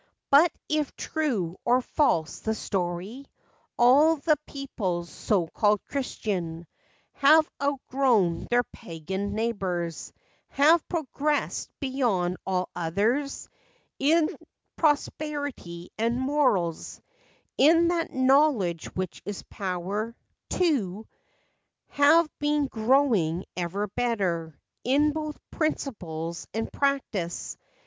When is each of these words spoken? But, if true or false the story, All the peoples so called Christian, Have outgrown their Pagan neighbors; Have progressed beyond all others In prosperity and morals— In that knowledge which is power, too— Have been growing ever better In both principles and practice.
But, 0.31 0.51
if 0.67 0.95
true 0.95 1.59
or 1.63 1.81
false 1.83 2.39
the 2.39 2.55
story, 2.55 3.27
All 3.77 4.15
the 4.15 4.35
peoples 4.47 5.11
so 5.11 5.45
called 5.45 5.79
Christian, 5.85 6.65
Have 7.13 7.47
outgrown 7.61 8.47
their 8.49 8.63
Pagan 8.63 9.35
neighbors; 9.35 10.11
Have 10.47 10.89
progressed 10.89 11.69
beyond 11.79 12.37
all 12.47 12.69
others 12.75 13.47
In 13.99 14.35
prosperity 14.75 15.91
and 15.99 16.19
morals— 16.19 16.99
In 17.59 17.89
that 17.89 18.11
knowledge 18.11 18.87
which 18.95 19.21
is 19.23 19.43
power, 19.51 20.15
too— 20.49 21.07
Have 21.89 22.27
been 22.39 22.65
growing 22.65 23.45
ever 23.55 23.85
better 23.85 24.59
In 24.83 25.11
both 25.11 25.37
principles 25.51 26.47
and 26.55 26.73
practice. 26.73 27.55